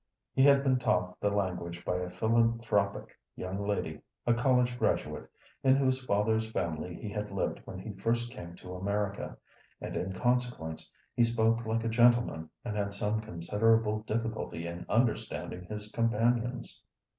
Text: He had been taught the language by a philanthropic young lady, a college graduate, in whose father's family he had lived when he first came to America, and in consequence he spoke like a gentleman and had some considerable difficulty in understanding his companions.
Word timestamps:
He 0.33 0.41
had 0.41 0.63
been 0.63 0.79
taught 0.79 1.19
the 1.19 1.29
language 1.29 1.85
by 1.85 1.97
a 1.97 2.09
philanthropic 2.09 3.15
young 3.35 3.61
lady, 3.67 4.01
a 4.25 4.33
college 4.33 4.79
graduate, 4.79 5.29
in 5.63 5.75
whose 5.75 6.03
father's 6.03 6.49
family 6.49 6.95
he 6.95 7.07
had 7.07 7.29
lived 7.31 7.61
when 7.65 7.77
he 7.77 7.93
first 7.93 8.31
came 8.31 8.55
to 8.55 8.73
America, 8.73 9.37
and 9.79 9.95
in 9.95 10.13
consequence 10.13 10.91
he 11.15 11.23
spoke 11.23 11.67
like 11.67 11.83
a 11.83 11.87
gentleman 11.87 12.49
and 12.65 12.75
had 12.75 12.95
some 12.95 13.21
considerable 13.21 13.99
difficulty 14.07 14.65
in 14.65 14.87
understanding 14.89 15.65
his 15.65 15.91
companions. 15.91 16.81